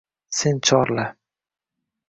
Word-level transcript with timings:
sen 0.37 0.57
chorla– 0.65 1.05